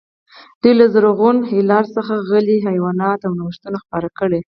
دوی 0.61 0.73
له 0.79 0.85
زرغون 0.93 1.37
هلال 1.51 1.85
څخه 1.95 2.13
غلې، 2.29 2.57
حیوانات 2.67 3.19
او 3.27 3.31
نوښتونه 3.39 3.77
خپاره 3.83 4.07
کړي. 4.19 4.39